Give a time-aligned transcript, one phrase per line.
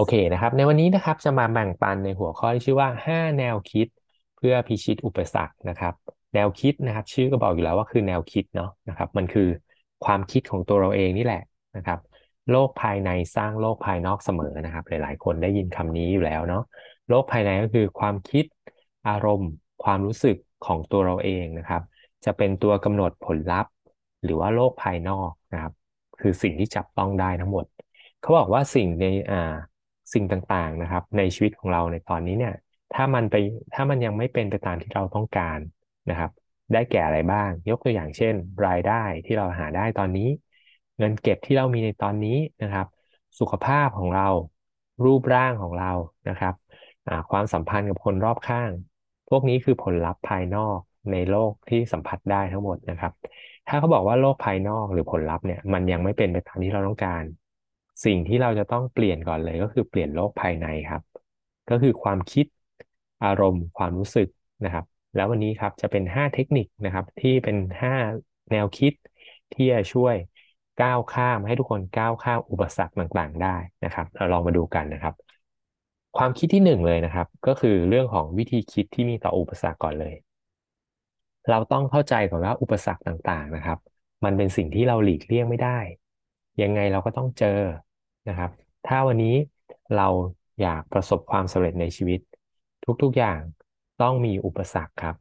[0.00, 3.86] โอเคนะครับ ในวันนี้นะครับจะมาแบ่งปันในหัวข้อที่ชื่อว่า 5 แนวคิด
[4.36, 5.94] เพื่อพิชิตอุปสรรคนะครับ
[6.34, 9.48] แนวคิดนะครับ ชื่อก็บอกอยู่แล้วว่าคือแนวคิดเนาะนะครับ มันคือ
[10.04, 11.42] ความคิดของตัวเราเองนี่แหละ
[11.76, 11.98] นะครับ
[12.50, 16.62] โลกภายในสร้างโลกภายนอกเสมอนะครับ หลาย ๆ คนได้ยินคำนี้อยู่แล้วเนาะ
[17.08, 18.44] โลกภายในก็คือความคิด
[19.08, 19.50] อารมณ์
[19.84, 20.36] ความรู้สึก
[20.66, 21.82] ของตัวเราเองนะครับ
[22.24, 23.72] จะเป็นตัวกำหนดผลลัพธ์
[24.24, 25.72] หรือว่าโลกภายนอกนะครับ
[26.20, 27.64] คือสิ่งที่จับต้องได้ทั้งหมด
[28.20, 29.54] เขาบอกว่าสิ่งในอ่า
[30.14, 32.54] สิ่งต่างๆนะครับ ในชีวิตของเราในตอนนี้เนี่ย
[32.94, 33.34] ถ้ามันไป
[33.74, 35.58] ถ้ามันยังไม่เป็นไปตามที่เราต้องการ
[36.10, 36.30] นะครับ
[36.72, 38.34] ได้แก่อะไรบ้าง ยกตัวอย่างเช่น
[38.66, 40.28] รายได้ที่เราหาได้ตอนนี้
[40.98, 42.86] เงินเก็บที่เรามีในตอนนี้นะครับ
[43.40, 44.28] สุขภาพของเรา
[45.04, 45.92] รูปร่างของเรา
[46.28, 46.54] นะครับ
[47.30, 48.70] ความสัมพันธ์กับคนรอบข้าง
[49.28, 50.78] พวกนี้คือผลลัพธ์ภายนอก
[51.12, 53.12] ในโลกที่สัมผัสได้ทั้งหมดนะครับ
[53.68, 57.22] ถ้าเขาบอกว่าโลกภายนอกหรือผลลัพธ์เนี่ยมันยังไม่เป็นไปตามที่เราต้องการ
[58.04, 61.02] สิ่งที่เราจะต้องเปลี่ยนก่อนเลยก็คือเปลี่ยนโลกภายในครับ
[61.70, 62.46] ก็คือความคิด
[63.24, 64.28] อารมณ์ความรู้สึก
[64.64, 64.84] นะครับ
[65.14, 67.94] แล้ววันนี้ครับจะเป็น 5 เทคนิคนะครับ ที่เป็น 5
[68.50, 68.92] แนวคิด
[69.52, 70.14] ที่จะช่วย
[70.82, 75.14] ก้าวข้ามให้ทุกคนก้าวข้ามอุปสรรคต่างๆ ได้นะครับ เราลองมาดูกันนะครับ
[76.16, 80.14] ความคิดที่หนึ่งเลยนะครับ ก็คือเรื่องของวิธีคิดที่มีต่ออุปสรรคก่อนเลย
[81.50, 83.78] เราต้องเข้าใจก่อนว่าอุปสรรคต่างๆนะครับ
[84.24, 85.78] มันเป็นสิ่งที่เราหลีกเลี่ยงไม่ได้
[86.62, 87.60] ยังไงเราก็ต้องเจอ
[88.28, 88.50] นะครับ
[88.86, 89.34] ถ้าวันนี้
[89.96, 90.08] เรา
[90.62, 92.20] อยากประสบความสำเร็จในชีวิต
[93.02, 93.40] ทุกๆอย่าง
[94.02, 95.16] ต้องมีอุปสรรคครับ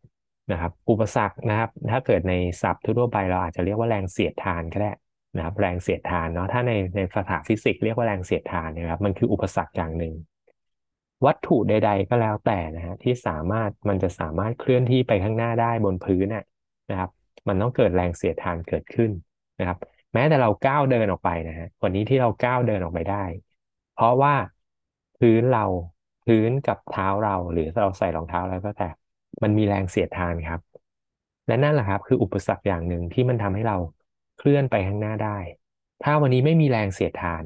[0.51, 4.91] นะครับ อุปสรรคนะครับ ถ้าเกิดในศัพท์ทั่วไปเราอาจจะเรียกว่าแรงเสียดทานก็ได้
[5.37, 10.13] นะครับ แรงเสียดทานเนาะถ้าในในภาษาฟิสิกส์เรียกว่าแรงเสียดทานนะครับ มันคืออุปสรรคอย่างหนึ่ง
[11.25, 17.09] วัตถุใด ๆ ก็แล้วแต่นะฮะที่สามารถมันจะสามารถเคลื่อนที่ไปข้างหน้าได้บนพื้นนะครับ
[17.47, 19.11] มันต้องเกิดแรงเสียดทานเกิดขึ้น
[19.59, 19.77] นะครับ
[20.13, 23.23] แม้แต่เราก้าวเดินออกไปนะฮะวันนี้ที่เราก้าวเดินออกไปได้
[23.93, 24.33] เพราะว่า
[25.17, 25.65] พื้นเรา
[26.23, 28.89] พื้นกับเท้าเราหรือเราใส่รองเท้าแล้วก็แต่
[29.43, 30.59] มันมีแรงเสียดทานครับ
[31.47, 33.77] และนั่นแหละครับ คืออุปสรรคอย่างหนึ่งที่มันทำให้เรา
[34.37, 35.37] เคลื่อนไปข้างหน้าได้
[36.03, 37.43] ถ้าวันนี้ไม่มีแรงเสียดทาน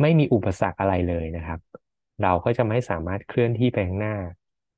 [0.00, 1.60] ไม่มีอุปสรรคอะไรเลยนะครับ
[2.22, 4.16] เราก็จะไม่สามารถเคลื่อนที่ไปข้างหน้า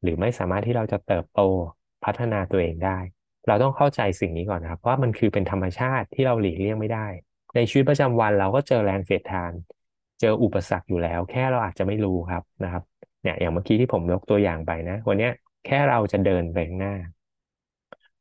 [0.02, 1.40] หรือไม่สามารถที่เราจะเติบโต
[2.04, 2.98] พัฒนาตัวเองได้
[3.46, 7.06] เราต้องเข้าใจสิ่งนี้ก่อนนะครับว่ามันคือเป็นธรรมชาติที่เราหลีกเลี่ยงไม่ได้
[7.54, 9.52] ในชีวิตประจำวันเราก็เจอแรงเสียดทาน
[10.20, 12.82] เจออุปสรรคอยู่แล้ว แค่เราอาจจะไม่รู้ครับนะครับ
[13.22, 15.28] เนี่ยอย่างเมื่อกี้ที่ผมยกตัวอย่างไปนะ วันนี้
[15.66, 16.94] แค่เราจะเดินไปข้างหน้า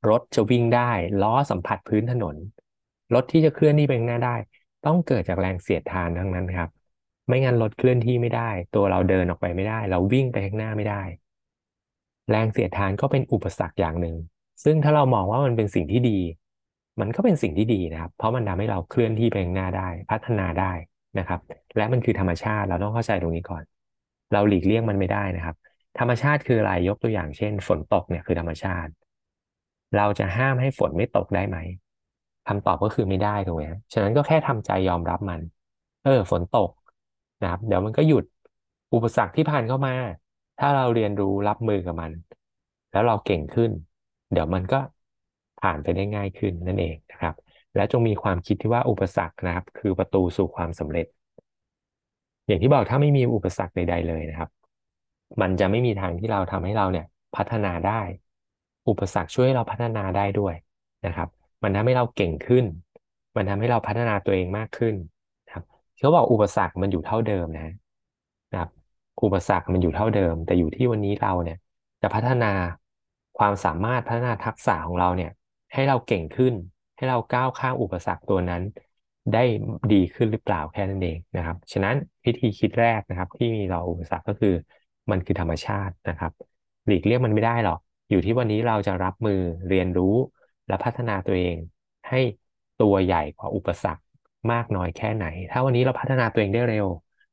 [0.09, 0.91] รถจะวิ่งได้
[1.21, 2.35] ล้อสัมผัสพื้นถนน
[3.13, 4.35] รถที่จะเคลื่อนที่ไปข้างหน้าได้
[4.85, 6.69] ต้องเกิดจากแรงเสียดทานทั้งนั้นครับ
[7.27, 11.01] ไม่งั้นรถเคลื่อนที่ไม่ได้ ตัวเราเดินออกไปไม่ได้ เราวิ่งไปข้างหน้าไม่ได้
[12.29, 14.15] แรงเสียดทานก็เป็นอุปสรรคอย่างหนึ่ง
[14.63, 16.19] ซึ่งถ้าเรามองว่ามันเป็นสิ่งที่ดี
[16.99, 20.71] มันก็เป็นสิ่งที่ดีนะครับ เพราะมันทำให้เราเคลื่อนที่ไปข้างหน้าได้ พัฒนาได้
[21.19, 21.39] นะครับ
[21.77, 23.63] และมันคือธรรมชาติเราต้องเข้าใจตรงนี้ก่อน
[24.33, 25.55] เราหลีกเลี่ยงมันไม่ได้นะครับ
[25.99, 28.91] ธรรมชาติคืออะไรยกตัวอย่างเช่น ฝนตกเนี่ยคือธรรมชาติ
[29.97, 31.57] เราจะห้ามให้ฝนไม่ตกได้ไหม
[32.47, 35.41] คำตอบก็คือไม่ได้ถูกไหมฉะนั้นก็แค่ทำใจยอมรับมัน
[36.05, 36.69] เออ ฝนตก
[37.41, 38.23] นะครับ เดี๋ยวมันก็หยุด
[38.93, 39.93] อุปสรรคที่ผ่านเข้ามา
[40.59, 42.11] ถ้าเราเรียนรู้รับมือกับมัน
[42.91, 43.71] แล้วเราเก่งขึ้น
[44.31, 44.79] เดี๋ยวมันก็
[45.59, 47.35] ผ่านไปได้ง่ายขึ้นนั่นเองนะครับ
[47.75, 51.05] และจงมีความคิดที่ว่าอุปสรรคนะครับ คือประตูสู่ความสำเร็จ
[52.47, 54.49] อย่างที่บอกถ้าไม่มีอุปสรรคใด ๆ เลยนะครับ
[55.41, 58.01] มันจะไม่มีทางที่เราทำให้เราเนี่ยพัฒนาได้
[58.89, 60.55] อุปสรรคช่วยเราพัฒนาได้ด้วย
[61.05, 61.29] นะครับ
[61.63, 62.65] มันทำให้เราเก่งขึ้น
[63.35, 64.95] มันทำให้เราพัฒนาตัวเองมากขึ้น
[65.51, 65.63] ครับ
[65.97, 67.73] เขาบอกอุปสรรคมันอยู่เท่าเดิมนะ
[68.51, 68.69] นะครับ
[69.23, 71.57] อุปสรรคมันอยู่เท่าเดิม แต่อยู่ที่วันนี้เราเนี่ย
[72.01, 72.51] จะพัฒนา
[73.39, 75.31] ความสามารถพัฒนาทักษะของเราเนี่ย
[75.73, 76.53] ให้เราเก่งขึ้น
[76.97, 78.61] ให้เราก้าวข้ามอุปสรรคตัวนั้น
[79.33, 79.43] ได้
[79.93, 81.95] ดีขึ้นหรือเปล่าแค่นั้นเองนะครับ ฉะนั้น
[82.25, 84.53] วิธีคิดแรกนะครับ ที่มีเราอุปสรรคก็คือ
[85.11, 86.31] มันคือธรรมชาตินะครับ
[86.85, 87.79] หลีกเลี่ยงมันไม่ได้หรอก
[88.09, 89.39] อยู่ที่วันนี้เราจะรับมือ
[89.69, 90.15] เรียนรู้
[90.67, 91.55] และพัฒนาตัวเอง
[92.09, 92.17] ให้
[92.77, 94.03] ตัวใหญ่กว่าอุปสรรค
[94.51, 96.87] มากน้อยแค่ไหน ถ้าวันนี้เราพัฒนาตัวเองได้เร็ว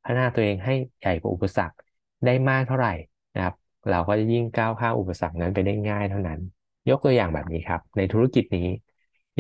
[0.05, 1.77] พัฒนาตัวเองให้ใหญ่กว่าอุปสรรค
[2.25, 2.93] ได้มากเท่าไหร่
[3.35, 3.55] นะครับ
[3.89, 6.41] เราก็จะยิ่งก้าวข้ามอุปสรรคนั้นไปได้ง่ายเท่านั้น
[6.89, 8.69] ยกตัวอย่างแบบนี้ครับ ในธุรกิจนี้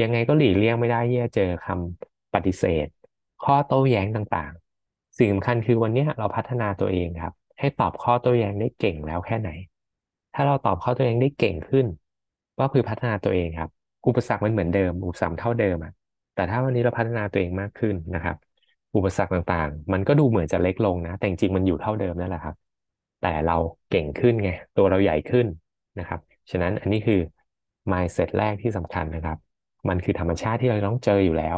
[0.00, 2.86] ยังไงก็หลีกเลี่ยงไม่ได้ที่จะเจอคำปฏิเสธ
[3.44, 9.50] ข้อโต้แย้งต่างๆ สิ่งสำคัญคือวันนี้เราพัฒนาตัวเองครับ ให้ตอบข้อโต้แย้งได้เก่งแล้วแค่ไหน
[10.34, 11.86] ถ้าเราตอบข้อโต้แย้งได้เก่งขึ้น
[12.58, 13.70] ก็คือพัฒนาตัวเองครับ
[14.06, 15.92] อุปสรรคมันเหมือนเดิม อุปสรรคเท่าเดิมอะ
[16.34, 18.36] แต่ถ้าวันนี้เราพัฒนาตัวเองมากขึ้นนะครับ
[18.96, 22.56] อุปสรรคต่างๆ มันก็ดูเหมือนจะเล็กลงนะ แต่จริงมันอยู่เท่าเดิมนั่นแหละครับ
[23.26, 23.58] แต่เรา
[23.90, 25.46] เก่งขึ้นไง ตัวเราใหญ่ขึ้น
[25.98, 26.20] นะครับ
[26.50, 27.20] ฉะนั้นอันนี้คือ
[27.92, 29.38] mindset แรกที่สำคัญนะครับ
[29.88, 31.56] มันคือธรรมชาติที่เราต้องเจออยู่แล้ว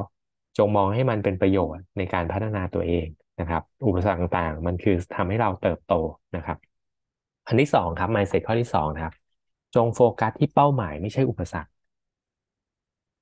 [0.59, 3.06] จงมองให้มันเป็นประโยชน์ในการพัฒนาตัวเอง
[3.41, 5.94] นะครับ อุปสรรคต่างๆ มันคือทำให้เราเติบโต
[6.37, 6.59] นะครับ
[7.47, 9.15] อันที่สองครับ mindset ข้อที่สองนะครับ
[9.75, 11.70] จงโฟกัสที่เป้าหมายไม่ใช่อุปสรรค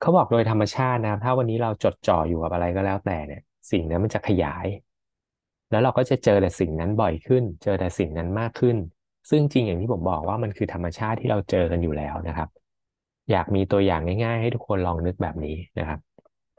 [0.01, 4.67] เขาบอกโดยธรรมชาตินะครับ ถ้าวันนี้เราจดจ่ออยู่กับอะไรก็แล้วแต่เนี่ย สิ่งนั้นมันจะขยาย
[5.71, 8.77] แล้วเราก็จะเจอแต่สิ่งนั้นบ่อยขึ้น เจอแต่สิ่งนั้นมากขึ้น
[9.31, 12.49] ซึ่งจริงอย่างที่ผมบอกว่ามันคือธรรมชาติที่เราเจอกันอยู่แล้วนะครับ
[13.31, 15.99] อยากมีตัวอย่างง่ายๆ ให้ทุกคนลองนึกแบบนี้นะครับ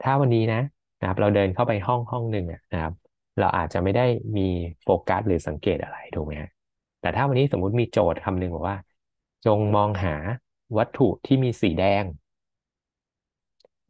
[0.02, 0.60] ถ้าวันนี้นะ
[1.00, 2.94] นะครับ เราเดินเข้าไปห้องห้องหนึ่งนะครับ
[3.40, 4.06] เราอาจจะไม่ได้
[4.36, 4.48] มี
[4.82, 6.50] โฟกัสหรือสังเกตอะไรถูกไหมฮะ
[7.00, 8.76] แต่ถ้าวันนี้สมมุติมีโจทย์คำหนึ่งบอกว่า
[9.46, 10.14] จงมองหา
[10.78, 12.04] วัตถุที่มีสีแดง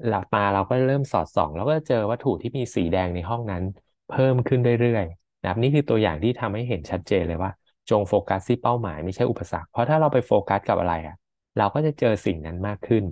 [0.06, 3.64] หลับตาเราก็เริ่มสอดส่อง แล้วก็เจอวัตถุที่มีสีแดงในห้องนั้น
[4.08, 7.50] เพิ่มขึ้นเรื่อยๆนะครับนี่คือตัวอย่างที่ทำให้เห็นชัดเจนเลยว่า
[7.90, 11.16] จงโฟกัสที่เป้าหมายไม่ใช่อุปสรรค เพราะถ้าเราไปโฟกัสกับอะไรอะ
[11.58, 13.04] เราก็จะเจอสิ่งนั้นมากขึ้น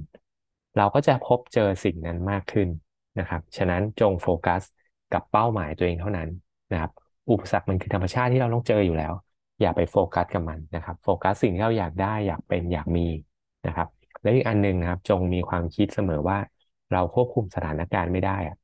[0.76, 2.68] เราก็จะพบเจอสิ่งนั้นมากขึ้น
[3.18, 4.62] นะครับ ฉะนั้นจงโฟกัส
[5.12, 6.28] กับเป้าหมายตัวเองเท่านั้น
[6.72, 6.90] นะครับ
[7.30, 9.12] อุปสรรคมันคือธรรมชาติที่เราต้องเจออยู่แล้ว
[9.60, 13.06] อย่าไปโฟกัสกับมันนะครับ โฟกัสสิ่งที่เราอยากได้อยากเป็นอยากมี
[13.66, 13.88] นะครับ
[14.22, 16.38] และอีกอันหนึ่งนะครับ จงมีความคิดเสมอว่า
[16.92, 18.56] เราควบคุมสถานการณ์ไม่ได้อะ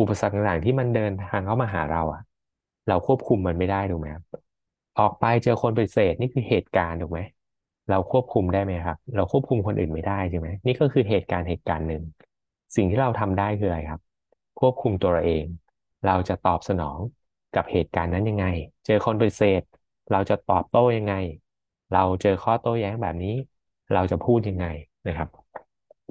[0.00, 2.22] อุปสรรคต่างๆที่มันเดินทางเข้ามาหาเราอะ
[2.88, 4.22] เราควบคุมมันไม่ได้ถูกไหมครับ
[4.98, 7.20] ออกไปเจอคนปฏิเสธนี่คือเหตุการณ์ถูกไหม
[7.90, 12.02] เราควบคุมได้ไหมครับ เราควบคุมคนอื่นไม่ได้ใช่ไหมนี่ก็คือเหตุการณ์เหตุการณ์หนึ่ง
[12.76, 14.00] สิ่งที่เราทำได้คืออะไรครับ
[14.60, 15.44] ควบคุมตัวเราเอง
[16.06, 16.98] เราจะตอบสนอง
[17.52, 18.46] กับเหตุการณ์นั้นยังไง
[18.86, 19.62] เจอคนปฏิเสธ
[20.10, 21.14] เราจะตอบโต้ยังไง
[21.92, 23.34] เราเจอข้อโต้แย้งแบบนี้
[23.92, 24.66] เราจะพูดยังไง
[25.06, 25.28] นะครับ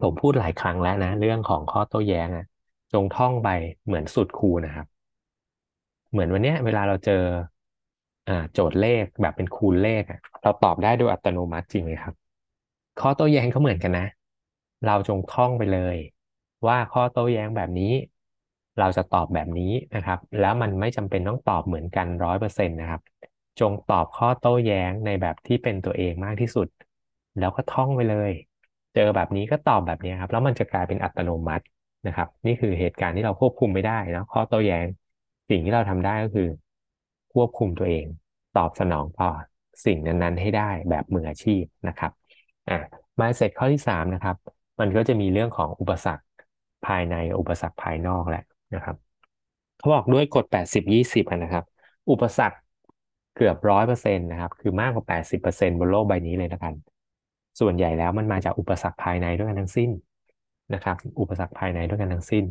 [0.01, 2.45] ผมพูดหลายครั้งแล้วนะ เรื่องของข้อโต้แย้งอะ
[2.93, 3.47] จงท่องไป
[3.85, 4.87] เหมือนสุดคูนะครับ
[6.11, 7.13] เหมือนวันเนี้ย เวลาเราเจอ
[8.27, 12.13] อ่า โจทย์เลขแบบเป็นคูณเลขอะเราตอบได้โดยอัตโนมัติจริงไหมครับ
[12.97, 14.03] ข้อโต้แย้งก็เหมือนกันนะ
[14.83, 15.97] เราจงท่องไปเลย
[16.67, 17.91] ว่าข้อโต้แย้งแบบนี้
[18.79, 23.01] เราจะตอบแบบนี้นะครับ แล้วมันไม่จำเป็นต้องตอบเหมือนกันร้อยเปอร์เซ็นต์นะครับ
[23.59, 26.67] จงตอบข้อโต้แย้งในแบบที่เป็นตัวเองมากที่สุด
[27.37, 28.31] แล้วก็ท่องไปเลย
[28.93, 31.63] เจอแบบนี้ก็ตอบแบบนี้ครับ แล้วมันจะกลายเป็นอัตโนมัติ
[32.07, 34.87] นะครับ นี่คือเหตุการณ์ที่เราควบคุมไม่ได้นะข้อโต้แย้ง
[35.49, 36.49] สิ่งที่เราทำได้ก็คือ
[37.33, 38.05] ควบคุมตัวเอง
[38.57, 39.29] ตอบสนองต่อ
[39.85, 42.11] สิ่งนั้นๆ ให้ได้แบบมืออาชีพนะครับ
[42.69, 42.77] อะ
[43.19, 44.35] mindset ข้อที่สามนะครับ
[44.79, 46.23] มันก็จะมีเรื่องของอุปสรรค
[46.85, 48.43] ภายในอุปสรรคภายนอกแหละ
[48.75, 48.95] นะครับ
[49.77, 51.63] เขาบอกด้วยกฎแปดสิบยี่สิบนะครับ
[52.11, 52.57] อุปสรรค
[53.35, 56.73] เกือบร้อยเปอร์เซ็นต์นะครับ คือมากกว่าแปดสิบเปอร์เซ็นต์บนโลกใบนี้เลยนะครับ
[57.59, 59.89] ส่วนใหญ่แล้วมันมาจากอุปสรรคภายในด้วยกันทั้งสิ้น
[60.73, 62.45] นะครับ อุปสรรคภายในด้วยกันทั้งสิ้น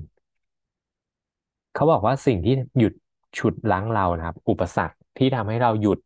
[1.74, 2.92] เขาบอกว่าสิ่งที่หยุด
[3.38, 5.98] ฉุดลั้งเรานะครับ อุปสรรคที่ทำให้เราหยุด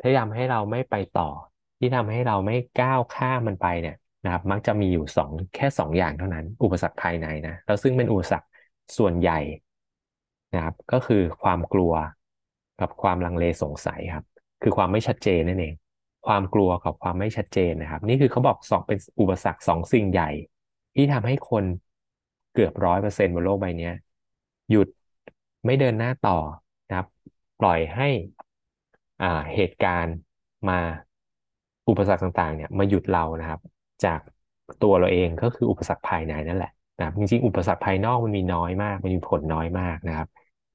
[0.00, 1.28] ที่ทำให้เราไม่ไปต่อ
[1.78, 8.46] ที่ทำให้เราไม่ก้าวข้ามมันไปเนี่ยนะครับ มักจะมีอยู่สองแค่สองอย่างเท่านั้น อุปสรรคภายในนะแล้วซึ่งเป็นอุปสรรค
[8.98, 9.38] ส่วนใหญ่
[10.54, 11.92] นะครับ ก็คือความกลัว
[12.80, 14.24] กับความลังเลสงสัยครับ
[14.62, 15.74] คือความไม่ชัดเจนนั่นเอง
[16.26, 20.30] ความกลัวกับความไม่ชัดเจนนะครับ นี่คือเขาบอกสองเป็นอุปสรรคสองสิ่งใหญ่
[20.94, 21.64] ที่ทำให้คน
[22.52, 23.88] เกือบร้อยเปอร์เซ็นต์บนโลกใบนี้
[24.70, 24.88] หยุด
[25.64, 26.38] ไม่เดินหน้าต่อ
[26.88, 27.06] นะครับ
[27.60, 28.08] ปล่อยให้
[29.22, 30.16] อ่าเหตุการณ์
[30.68, 30.80] มา
[31.88, 33.60] อุปสรรคต่างๆ เนี่ยมาหยุดเรานะครับ
[34.04, 34.20] จาก
[34.82, 40.28] ตัวเราเองก็คืออุปสรรคภายในนั่นแหละนะครับจริงๆ อุปสรรคภายนอกมันมีน้อยมาก มันมีผลน้อยมากนะครับ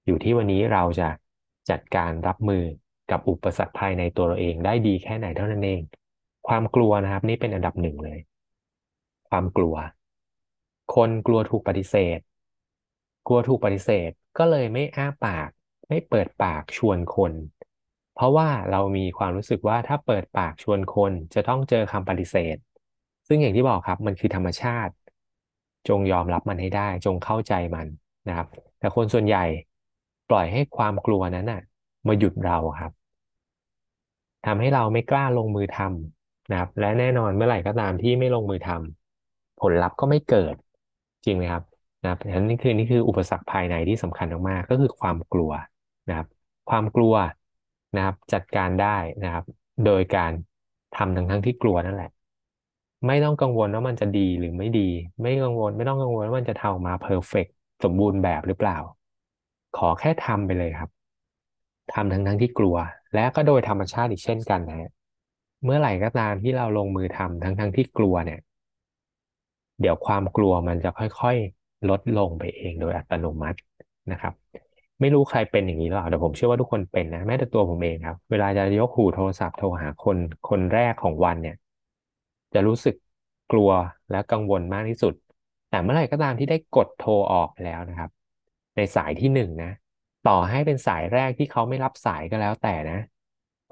[0.06, 1.10] อยู่ที่วันนี้เราจะ
[1.70, 2.64] จัดการรับมือ
[3.12, 5.82] กับอุปสรรคภายในตัวเราเองได้ดีแค่ไหนเท่านั้นเอง
[6.48, 8.20] ความกลัวนะครับ นี่เป็นอันดับหนึ่งเลย
[9.30, 9.76] ความกลัว
[10.96, 12.20] คนกลัวถูกปฏิเสธ
[13.28, 15.50] กลัวถูกปฏิเสธก็เลยไม่อ้าปาก
[15.90, 17.34] ไม่เปิดปากชวนคน
[18.16, 22.58] เพราะว่าเรามีความรู้สึกว่าถ้าเปิดปากชวนคนจะต้องเจอคำปฏิเสธ
[23.28, 24.94] ซึ่งอย่างที่บอกครับมันคือธรรมชาติ
[25.88, 27.88] จงยอมรับมันให้ได้ จงเข้าใจมัน
[28.28, 28.48] นะครับ
[28.80, 29.44] แต่คนส่วนใหญ่
[30.30, 31.62] ปล่อยให้ความกลัวนั้นน่ะ
[32.08, 32.92] มาหยุดเราครับ
[34.46, 40.56] ทำให้เราไม่กล้าลงมือทำนะครับ และแน่นอนเมื่อไหร่ก็ตามที่ไม่ลงมือทำผลลัพธ์ก็ไม่เกิด
[41.26, 41.64] จริงไหมครับ
[42.02, 45.52] นะครับฉะนั้นนี่คือนี่คืออุปสรรคภายในที่สำคัญมากๆก็คือความกลัว
[46.10, 46.28] นะครับ
[46.70, 47.16] ความกลัว
[47.96, 49.44] นะครับ จัดการได้นะครับ
[49.86, 50.32] โดยการ
[50.98, 52.10] ทำทั้งทั้งที่กลัวนั่นแหละ
[53.08, 54.90] ไม่ต้องกังวลว่ามันจะดีหรือไม่ดี
[55.22, 57.46] ไม่กังวล ไม่ต้องกังวลว่ามันจะทำมาเพอร์เฟก
[57.84, 58.78] สมบูรณ์แบบหรือเปล่า
[59.78, 60.90] ขอแค่ทำไปเลยครับ
[61.94, 62.76] ทำทั้งทั้งที่กลัว
[63.14, 64.92] และก็โดยธรรมชาติอีกเช่นกันนะ
[65.64, 68.40] เมื่อไหร่ก็ตามที่เราลงมือทำทั้งทั้งที่กลัวเนี่ย
[69.80, 73.60] เดี๋ยวความกลัวมันจะค่อยๆ ลดลงไปเองโดยอัตโนมัติ
[74.12, 74.34] นะครับ
[75.00, 80.18] ไม่รู้ใครเป็นอย่างนี้หรอแต่ผมเชื่อว่าทุกคนเป็นนะแม้แต่ตัวผมเองครับ เวลาจะยกหูโทรศัพท์โทรหาคน
[80.50, 81.56] คนแรกของวันเนี่ย
[82.54, 82.96] จะรู้สึก
[83.52, 83.70] กลัว
[84.12, 85.14] และกังวลมากที่สุด
[85.70, 88.10] แต่เมื่อไหร่ก็ตามที่ได้กดโทรออกแล้วนะครับ
[88.76, 89.72] ในสายที่หนึ่งนะ
[90.28, 93.00] ต่อให้เป็นสายแรกที่เขาไม่รับสายก็แล้วแต่นะ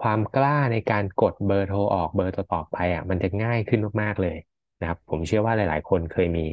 [0.02, 4.38] ความกล้าในการกดเบอร์โทรออกเบอร์ต่อไปอะ มันจะง่ายขึ้นมากๆเลย
[4.80, 6.46] นะครับ ผมเชื่อว่าหลาย ๆ คนเคยมี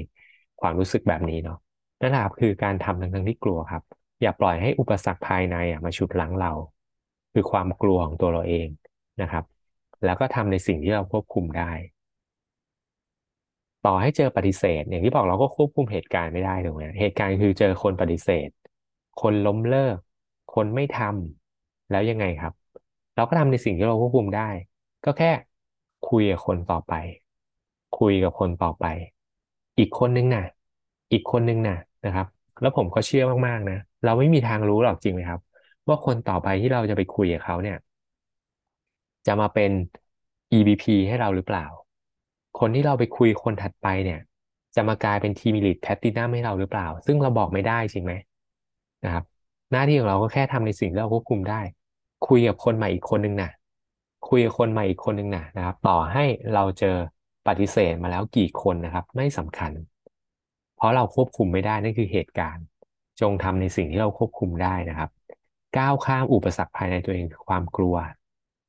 [0.61, 1.59] ความรู้สึกแบบนี้เนาะ
[2.01, 3.83] นั่นแหละครับคือการทำทั้งๆที่กลัวครับ
[4.23, 6.53] อย่าปล่อยให้อุปสรรคภายในมาฉุดรั้งเรา
[7.33, 8.69] คือความกลัวของตัวเราเอง
[9.23, 9.45] นะครับ
[10.05, 11.71] แล้วก็ทำในสิ่งที่เราควบคุมได้
[13.87, 18.49] ต่อให้เจอปฏิเสธ อย่างที่บอกเราก็ควบคุมเหตุการณ์ไม่ได้ถูกไหมเหตุการณ์คือเจอคนปฏิเสธ
[19.23, 19.97] คนล้มเลิก
[20.55, 22.53] คนไม่ทำแล้วยังไงครับ
[23.15, 24.49] เราก็ทำในสิ่งที่เราควบคุมได้
[25.05, 25.31] ก็แค่
[26.05, 26.93] คุยกับคนต่อไป
[27.99, 28.85] คุยกับคนต่อไป
[29.79, 30.45] อีกคนนึงนะ
[31.13, 32.27] อีกคนนึงนะนะครับ
[32.61, 35.41] แล้วผมก็เชื่อมากๆนะเราไม่มีทางรู้หรอกจริงไหมครับ
[35.89, 37.77] ว่าคนต่อไปที่เราจะไปคุยกับเขาเนี่ย
[39.27, 39.71] จะมาเป็น
[40.57, 41.67] EVP ให้เราหรือเปล่า
[42.59, 44.21] คนที่เราไปคุยคนถัดไปเนี่ย
[44.75, 48.13] จะมากลายเป็นทีม Elite Platinum ให้เราหรือเปล่า ซึ่งเราบอกไม่ได้จริงไหม
[49.05, 49.25] นะครับ
[49.73, 51.61] หน้าที่ของเราก็แค่ทำในสิ่งที่เราควบคุมได้
[52.29, 53.51] คุยกับคนใหม่อีกคนนึงนะ
[54.29, 56.25] คุยกับคนใหม่อีกคนนึงนะนะครับ ต่อให้
[56.55, 56.97] เราเจอ
[57.47, 59.73] ปฏิเสธมาแล้วกี่คนนะครับ ไม่สำคัญ
[60.77, 62.65] เพราะเราควบคุมไม่ได้นั่นคือเหตุการณ์
[63.21, 65.11] จงทำในสิ่งที่เราควบคุมได้นะครับ
[65.79, 67.97] ก้าวข้ามอุปสรรคภายในตัวเองคือความกลัว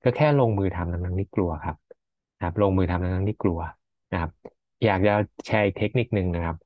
[0.04, 1.76] ก็แค่ลงมือทำทั้งที่กลัวครับ
[2.38, 3.60] นะครับ ลงมือทำทั้งที่กลัว
[4.14, 4.32] นะครับ
[4.86, 5.14] อยากจะ
[5.46, 6.58] แชร์อีกเทคนิคหนึ่งนะครับ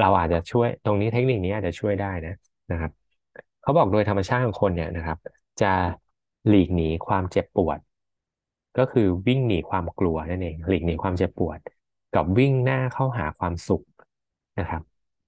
[0.00, 2.34] เราอาจจะช่วยตรงนี้เทคนิคนี้อาจจะช่วยได้นะ
[2.72, 2.90] นะครับ
[3.62, 5.18] เขาบอกโดยธรรมชาติของคนเนี่ยนะครับ
[5.60, 5.72] จะ
[6.48, 7.78] หลีกหนีความเจ็บปวด
[8.76, 11.58] ก็คือวิ่งหนีความกลัวนั่นเองหลีกหนีความเจ็บปวด
[12.14, 13.82] กับวิ่งหน้าเข้าหาความสุข
[14.58, 14.82] นะครับ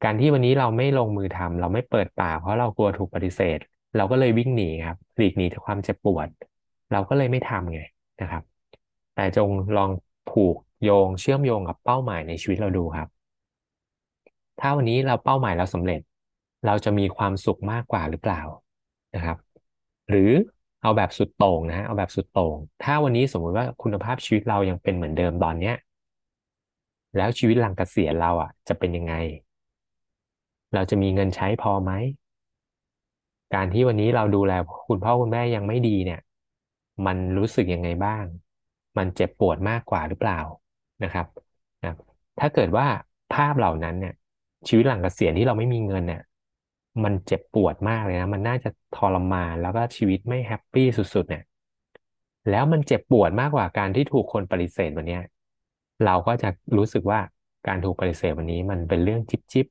[0.04, 3.59] การที่วันนี้เราไม่ลงมือทำเราไม่เปิดปากเพราะเรากลัวถูกปฏิเสธ
[3.97, 6.28] เราก็เลยวิ่งหนีครับ หลีกหนีจากความเจ็บปวด
[6.92, 7.80] เราก็เลยไม่ทำไง
[8.20, 8.42] นะครับ
[9.14, 9.90] แต่จงลอง
[10.30, 13.09] ผูกโยงเชื่อมโยงกับเป้าหมายในชีวิตเราดูครับ
[14.61, 16.00] ถ้าวันนี้เราเป้าหมายเราสำเร็จ
[16.66, 18.40] เราจะมีความสุขมากกว่าหรือเปล่า
[19.14, 19.37] นะครับ
[20.11, 20.30] หรือ
[20.82, 25.75] เอาแบบสุดโต่งนะเอาแบบสุดโต่งถ้าวันนี้สมมุติว่าคุณภาพชีวิตเรายังเป็นเหมือนเดิมตอนเนี้ย
[27.16, 29.14] แล้วชีวิตหลังเกษียณเราอะ จะเป็นยังไง
[30.75, 31.92] เราจะมีเงินใช้พอไหม
[33.54, 34.52] การที่วันนี้เราดูแล
[34.88, 36.20] คุณพ่อคุณแม่ยังไม่ดีเนี่ย
[37.06, 38.25] มันรู้สึกยังไงบ้าง
[38.99, 40.38] มันเจ็บปวดมากกว่าหรือเปล่า
[41.04, 41.26] นะครับ
[41.82, 41.94] นะ
[42.40, 42.87] ถ้าเกิดว่า
[43.34, 44.14] ภาพเหล่านั้นเนี่ย
[44.68, 46.20] ชีวิตหลังเกษียณที่เราไม่มีเงินเนี่ย
[47.04, 51.45] มันเจ็บปวดมากเลยนะ มันน่าจะทรมานแล้วก็ชีวิตไม่แฮปปี้สุดๆเนี่ย
[52.50, 55.19] แล้วมันเจ็บปวดมากกว่าการที่ถูกคนปฏิเสธวันนี้
[56.04, 57.21] เราก็จะรู้สึกว่า
[57.69, 59.66] การถูกปฏิเสธวันนี้มันเป็นเรื่องจิบจิบ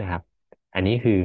[0.00, 0.22] นะครับ
[0.74, 1.18] อันนี้คือ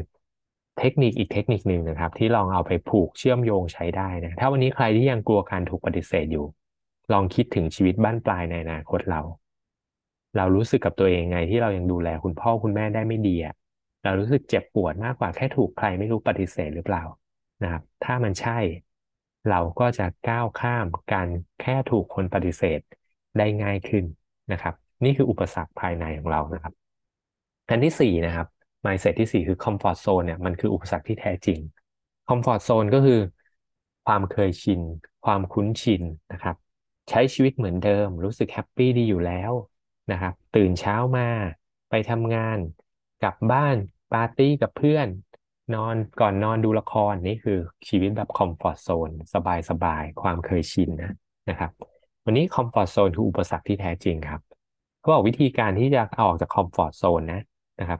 [0.80, 6.46] เทคนิคอีกเทคนิคหนึ่งนะครับ ที่ลองเอาไปผูกเชื่อมโยงใช้ได้นะ ถ้าวันนี้ใครที่ยังกลัวการถูกปฏิเสธอยู่
[7.14, 9.22] ลองคิดถึงชีวิตบ้านปลายในอนาคตเรา
[10.38, 13.56] เรารู้สึกกับตัวเองไงที่เรายังดูแลคุณพ่อคุณแม่ได้ไม่ดีอะ
[14.04, 17.04] เรารู้สึกเจ็บปวดมากกว่าแค่ถูกใครไม่รู้ปฏิเสธหรือเปล่า
[17.64, 18.60] นะครับ ถ้ามันใช่
[19.50, 21.28] เราก็จะก้าวข้ามการ
[21.62, 22.80] แค่ถูกคนปฏิเสธ
[23.38, 24.06] ได้ง่ายขึ้น
[24.52, 26.74] นะครับ นี่คืออุปสรรคภายในของเรานะครับ
[27.70, 28.48] อันที่สี่นะครับ
[28.86, 31.60] mindset ที่สี่คือ comfort zone เนี่ยมันคืออุปสรรคที่แท้จริง
[32.28, 33.20] comfort zone ก็คือ
[34.06, 34.82] ความเคยชิน
[35.26, 36.56] ความคุ้นชินนะครับ
[37.10, 39.52] ใช้ชีวิตเหมือนเดิม รู้สึกแฮปปี้ดีอยู่แล้ว
[40.12, 41.28] นะครับ ตื่นเช้ามา
[41.90, 42.58] ไปทำงาน
[43.24, 43.78] กลับบ้าน
[44.14, 45.08] ปาร์ตี้กับเพื่อน
[45.76, 51.12] นอนก่อนนอนดูละครนี่คือชีวิตแบบคอมฟอร์ z โซนสบายสบายความเคยชินนะ
[51.50, 51.72] นะครับ
[52.26, 54.42] วันนี้คอมฟอร์ z โซนคืออุปสรรคที่แท้จริงครับ
[55.00, 57.42] เขาบอกวิธีการที่จะออกจากคอมฟอร์ z โซนนะ
[57.80, 58.00] นะครับ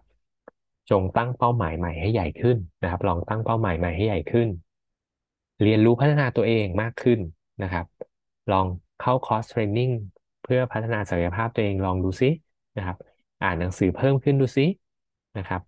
[0.92, 4.48] จงตั้งเป้าหมายใหม่ให้ใหญ่ขึ้นนะครับ ลองตั้งเป้าหมายใหม่ให้ใหญ่ขึ้น
[5.64, 7.20] เรียนรู้พัฒนาตัวเองมากขึ้น
[7.64, 7.86] นะครับ
[8.52, 8.66] ลอง
[9.02, 9.90] เข้าคอร์ส training
[10.44, 12.30] เพื่อพัฒนาศักยภาพตัวเองลองดูซิ
[12.78, 12.98] นะครับ
[13.44, 14.66] อ่านหนังสือเพิ่มขึ้นดูซิ
[15.38, 15.62] นะครับ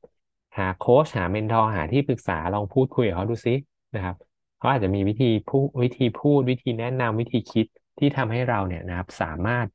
[0.58, 3.56] หาโค้ชหา mentor หาที่ปรึกษาลองพูดคุยกับเขาดูซิ
[3.96, 4.16] นะครับ
[4.58, 7.66] เขาอาจจะมีวิธีพูดวิธีพูดวิธีแนะนำวิธีคิด
[8.00, 9.68] ที่ทำให้เราเนี่ยนะครับ สามารถ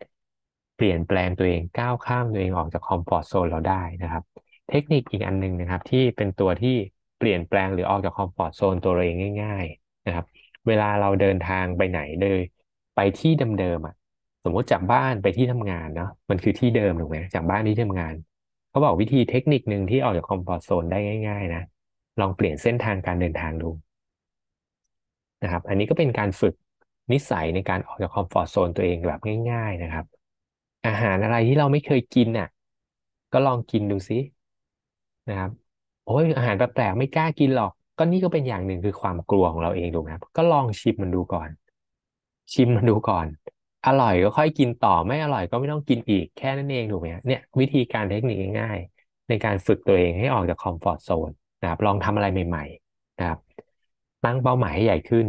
[0.76, 4.22] เปลี่ยนแปลงตัวเองก้าวข้ามตัวเองออกจาก comfort zone เราได้นะครับ
[4.68, 6.76] เทคนิคอีกอันหนึ่งนะครับ ที่เป็นตัวที่
[7.18, 10.26] เปลี่ยนแปลงหรือออกจาก comfort zone ตัวเองง่าย ๆนะครับ
[10.66, 12.38] เวลาเราเดินทางไปไหนโดย
[12.94, 13.94] ไปที่เดิมๆอะ
[14.44, 18.14] สมมติจากบ้านไปที่ทำงานเนาะมันคือที่เดิมถูกไหมจากบ้านที่ทำงาน
[18.70, 20.98] เขาบอกวิธีเทคนิคหนึ่งที่ออกจาก comfort zone ได้
[21.28, 21.62] ง่ายๆ นะ
[22.20, 23.70] ลองเปลี่ยนเส้นทางการเดินทางดู
[25.42, 26.54] นะครับ อันนี้ก็เป็นการฝึก
[27.12, 30.04] นิสัยในการออกจาก comfort zone ตัวเองแบบง่าย ๆนะครับ
[30.86, 32.48] อาหารอะไรที่เราไม่เคยกินอะ
[33.32, 34.18] ก็ลองกินดูซิ
[35.28, 35.50] นะครับ
[36.04, 41.50] โอ้ยอาหารแปลกๆไม่กล้ากินหรอก ก็นี่ก็เป็นอย่างหนึ่งคือความกลัวของเราเองถูกไหมครับ ก็ลองชิมมันดูก่อน
[42.52, 43.26] ชิมมันดูก่อน
[43.86, 53.38] อร่อยก็ค่อยกินต่อไม่อร่อยก็ไม่ต้องกินอีกแค่นั้นเองถูกไหมเนี่ยวิธีการเทคนิคง่ายๆ ในการฝึกตัวเองให้ออกจาก comfort zone นะครับลองทำอะไรใหม่ๆนะครับ
[54.22, 55.26] ตั้งเป้าหมายให้ใหญ่ขึ้น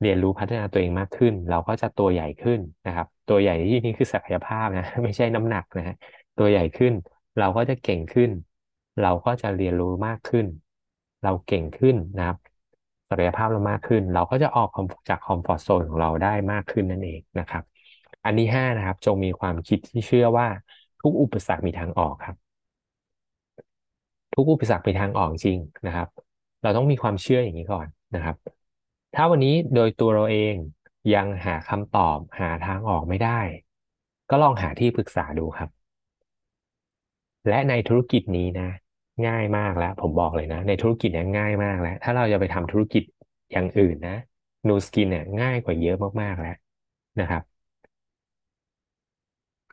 [0.00, 5.94] เรียนรู้พัฒนาตัวเองมากขึ้น เราก็จะตัวใหญ่ขึ้นนะครับ ตัวใหญ่ที่นี้คือศักยภาพนะไม่ใช่น้ำหนักนะฮะ
[6.36, 6.92] ตัวใหญ่ขึ้น
[7.38, 8.30] เราก็จะเก่งขึ้น
[9.00, 10.46] เราก็จะเรียนรู้มากขึ้น
[11.22, 12.36] เราเก่งขึ้นนะครับ
[13.10, 14.68] ศักยภาพเรามากขึ้น เราก็จะออก
[15.08, 17.73] จากคอมฟอร์ทโซนของเราได้มากขึ้นนั่นเองนะครับ
[18.24, 20.46] อันที่ห้านะครับ จงมีความคิดที่เชื่อว่า
[21.00, 22.36] ทุกอุปสรรคมีทางออกครับ
[24.34, 26.08] ทุกอุปสรรคมีทางออกจริงนะครับ
[26.62, 28.36] เราต้องมีความเชื่ออย่างนี้ก่อนนะครับ
[29.14, 30.54] ถ้าวันนี้โดยตัวเราเอง
[31.14, 33.40] ยังหาคำตอบหาทางออกไม่ได้
[34.30, 35.70] ก็ลองหาที่ปรึกษาดูครับ
[37.48, 38.68] และในธุรกิจนี้นะ
[39.26, 43.02] ง่ายมากแล้ว ผมบอกเลยนะ ในธุรกิจนี้ง่ายมากแล้ว ถ้าเราจะไปทำธุรกิจ
[43.52, 44.16] อย่างอื่นนะ
[44.68, 46.56] นูสกินเนี่ยง่ายกว่าเยอะมากๆแล้ว
[47.20, 47.42] นะครับ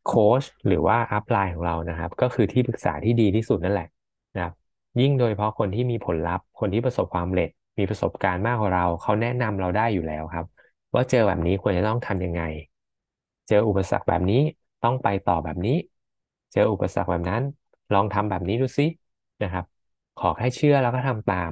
[0.03, 3.88] โค้ชหรือว่าอัพไลน์ของเรานะครับ ก็คือที่ปรึกษาที่ดีที่สุดนั่นแหละ
[4.36, 4.53] นะครับ
[5.00, 10.46] ยิ่งโดยเฉพาะคนที่มีผลลัพธ์ คนที่ประสบความสำเร็จ มีประสบการณ์มากกว่าเรา เขาแนะนำเราได้อยู่แล้วครับ
[10.93, 12.41] ว่าเจอแบบนี้ควรจะต้องทำยังไง
[13.48, 14.41] เจออุปสรรคแบบนี้
[14.84, 15.77] ต้องไปต่อแบบนี้
[16.53, 17.43] เจออุปสรรคแบบนั้น
[17.93, 18.84] ลองทำแบบนี้ดูซิ
[19.43, 19.65] นะครับ
[20.15, 21.51] ขอแค่เชื่อแล้วก็ทำตาม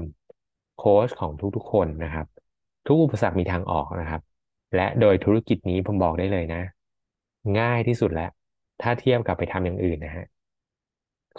[0.75, 2.25] โค้ชของทุกๆคนนะครับ
[2.85, 4.21] ทุกอุปสรรคมีทางออกนะครับ
[4.75, 6.61] และโดยธุรกิจนี้ผมบอกได้เลยนะ
[7.59, 8.29] ง่ายที่สุดแล้ว
[8.81, 10.25] ถ้าเทียบกับไปทำอย่างอื่นนะฮะ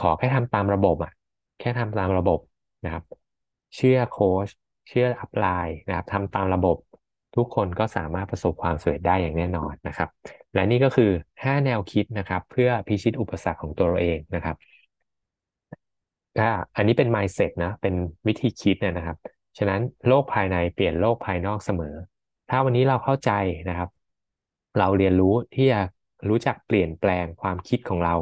[0.01, 1.13] ขอแค่ทำตามระบบอะ
[1.61, 2.39] แค่ทำตามระบบ
[2.85, 3.05] นะครับ
[3.77, 4.49] เชื่อโค้ช
[4.89, 6.77] เชื่ออัพไลน์นะครับทำตามระบบ
[7.37, 10.09] ทุกคนก็สามารถประสบความสำเร็จได้อย่างแน่นอนนะครับ
[10.55, 11.11] และนี่ก็คือ
[11.45, 14.57] 5 แนวคิดนะครับ เพื่อพิชิตอุปสรรคของตัวเราเองนะครับ
[16.39, 17.95] ก็อันนี้เป็น mindset นะเป็น
[18.27, 19.17] วิธีคิดนะครับ
[19.59, 21.95] ฉะนั้นโลกภายในเปลี่ยนโลกภายนอกเสมอ
[22.51, 23.31] ถ้าวันนี้เราเข้าใจ
[23.69, 23.89] นะครับ
[24.79, 25.81] เราเรียนรู้ที่จะ
[26.29, 28.15] รู้จักเปลี่ยนแปลงความคิดของเรา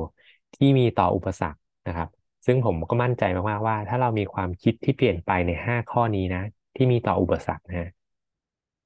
[0.57, 2.09] ที่มีต่ออุปสรรคนะครับ
[2.47, 6.43] ซึ่งผมก็มั่นใจมากๆว่า ถ้าเรามีความคิดที่เปลี่ยนไปใน5ข้อนี้นะ
[6.77, 7.91] ที่มีต่ออุปสรรคนะ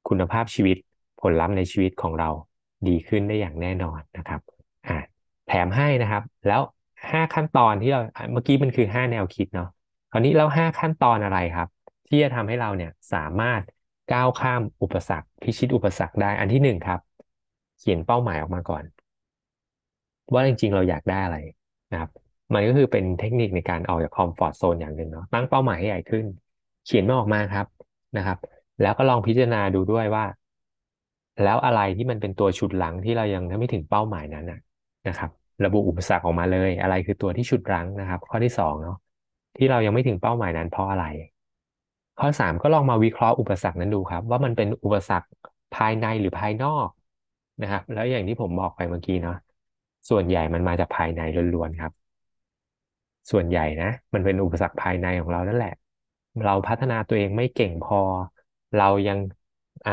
[0.09, 0.77] คุณภาพชีวิต
[1.21, 2.31] ผลลัพธ์ในชีวิตของเรา
[2.89, 4.41] ดีขึ้นได้อย่างแน่นอนนะครับ
[4.89, 4.99] อ่า
[5.49, 6.63] แถมให้นะครับ แล้ว
[7.11, 8.01] ห้าขั้นตอนที่เรา
[8.33, 9.69] เมื่อกี้มันคือห้าแนวคิดเนาะ
[10.13, 11.69] คราวนี้แล้วห้าขั้นตอนอะไรครับ
[12.09, 13.63] ที่จะทำให้เราเนี่ยสามารถ
[14.13, 17.01] ก้าวข้ามอุปสรรคพิชิตอุปสรรคได้อันที่หนึ่งครับ
[17.79, 18.83] เขียนเป้าหมายออกมาก่อน
[20.33, 21.39] ว่าจริงๆเราอยากได้อะไร
[21.93, 22.11] นะครับ
[22.55, 26.25] มันก็คือเป็นเทคนิคในการออกจากคอมฟอร์ทโซนอย่างหนึ่งเนาะตั้งเป้าหมายให้ใหญ่ขึ้น
[26.87, 27.67] เขียนมันออกมาครับ
[28.17, 28.39] นะครับ
[28.83, 30.25] แล้วก็ลองพิจารณาดูด้วยว่า
[31.43, 34.47] แล้วอะไรที่มันเป็นตัวฉุดหลังที่เรายังไม่ถึงเป้าหมายนั้น
[35.09, 35.31] นะครับ
[35.65, 38.97] ระบุอุปสรรคออกมาเลย อะไรคือตัวที่ฉุดรั้งนะครับ ข้อที่สองเนาะ
[39.57, 41.05] ที่เรายังไม่ถึงเป้าหมายนั้นเพราะอะไร
[42.21, 45.29] ข้อสามก็ลองมาวิเคราะห์อุปสรรคนั้นดูครับ ว่ามันเป็นอุปสรรค
[45.77, 46.89] ภายในหรือภายนอก
[47.63, 49.37] นะครับ แล้วอย่างที่ผมบอกไปเมื่อกี้เนาะ
[50.09, 51.21] ส่วนใหญ่มันมาจากภายใน
[51.55, 51.93] ล้วนๆครับ
[53.31, 55.71] ส่วนใหญ่นะ มันเป็นอุปสรรคภายในของเรานั่นแหละ
[56.43, 57.99] เราพัฒนาตัวเองไม่เก่งพอ
[58.75, 59.19] เรายัง
[59.87, 59.93] อ่า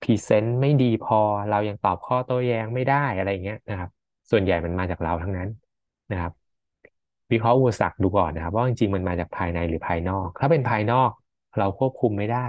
[0.00, 1.16] present ไม่ดีพอ
[1.48, 3.90] เรายังตอบข้อโต้แย้งไม่ได้อะไรเงี้ยนะครับ
[4.30, 5.48] ส่วนใหญ่มันมาจากเราทั้งนั้น
[6.10, 6.32] นะครับ
[7.30, 11.10] วิเคราะห์อุปสรรคดูก่อนนะครับ ว่าจริงๆมันมาจากภายในหรือภายนอก ถ้าเป็นภายนอก
[11.58, 12.48] เราควบคุมไม่ได้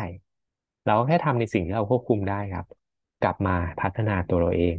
[0.85, 2.65] เราก็แค่ทำในสิ่งที่เราควบคุมได้ครับ
[3.21, 4.75] กลับมาพัฒนาตัวเราเอง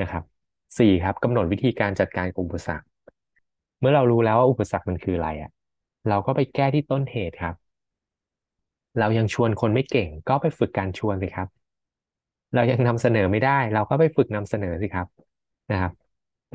[0.00, 0.22] นะครับ
[0.78, 2.86] สี่ครับกำหนดวิธีการจัดการกับอุปสรรค
[3.80, 5.50] เมื่อเรารู้แล้วว่าอุปสรรคมันคืออะไรอะ
[6.08, 7.54] เราก็ไปแก้ที่ต้นเหตุครับ
[8.98, 11.48] เรายังชวนคนไม่เก่ง ก็ไปฝึกการชวนสิครับ
[12.54, 15.06] เรายังนำเสนอไม่ได้ เราก็ไปฝึกนำเสนอสิครับ
[15.72, 15.92] นะครับ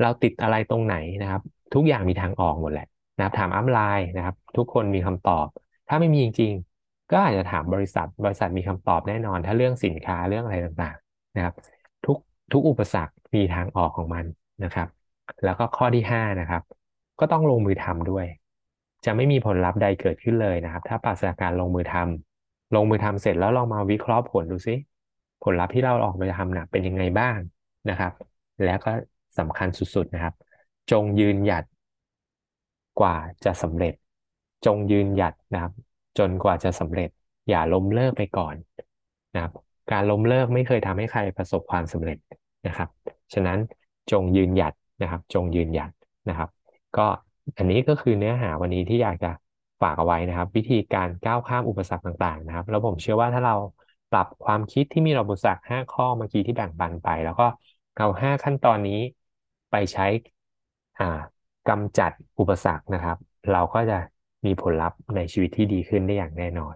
[0.02, 1.42] เราติดอะไรตรงไหนนะครับ
[1.74, 5.46] ทุกอย่างมีทางออกหมดแหละนะครับถามอัพไลน์นะครับ ทุกคนมีคำตอบ
[5.88, 11.54] ถ้าไม่มีจริงๆ ก็อาจจะถามบริษัท บริษัทมีคำตอบแน่นอน ถ้าเรื่องสินค้าเรื่องอะไรต่างๆ นะครับ
[12.06, 12.16] ทุก
[12.52, 14.24] ทุกอุปสรรคมีทางออกของมัน
[14.64, 14.88] นะครับ
[15.44, 16.62] แล้วก็ข้อที่ห้านะครับ
[17.20, 18.26] ก็ต้องลงมือทำด้วย
[19.04, 24.74] จะไม่มีผลลัพธ์ใดเกิดขึ้นเลยนะครับ ถ้าปราศจากการลงมือทำลงมือทำเสร็จแล้วลองมาวิเคราะห์ผลดูซิ
[25.42, 27.38] ผลลัพธ์ที่เราออกมาทำนะเป็นยังไงบ้าง
[27.90, 28.12] นะครับ
[28.64, 28.92] แล้วก็
[29.38, 30.34] สำคัญสุดๆนะครับ
[30.90, 31.64] จงยืนหยัด
[33.00, 33.94] กว่าจะสำเร็จ
[34.66, 35.72] จงยืนหยัดนะครับ
[36.18, 37.10] จนกว่าจะสำเร็จ
[37.48, 38.54] อย่าล้มเลิกไปก่อน
[39.34, 39.52] นะครับ
[39.92, 42.18] การล้มเลิกไม่เคยทำให้ใครประสบความสำเร็จ
[42.66, 42.88] นะครับ
[43.34, 43.58] ฉะนั้น
[44.10, 44.72] จงยืนหยัด
[45.02, 45.90] นะครับ จงยืนหยัด
[46.28, 46.48] นะครับ
[46.96, 47.06] ก็
[47.56, 49.30] อันนี้ก็คือเนื้อหาวันนี้ที่อยากจะ
[49.80, 53.54] ฝากเอาไว้นะครับ วิธีการก้าวข้ามอุปสรรคต่างๆ นะครับ แล้วผมเชื่อว่าถ้าเรา
[54.10, 57.46] ปรับความคิดที่มีอุปสรรค5ข้อเมื่อกี้ที่แบ่งปันไป แล้วก็
[57.96, 58.98] เอา5ขั้นตอนนี้
[59.70, 60.06] ไปใช้
[61.68, 63.16] กำจัดอุปสรรคนะครับ
[63.50, 63.98] เราก็จะ
[64.46, 66.74] มีผลลัพธ์ในชีวิตที่ดีขึ้นได้อย่างแน่นอน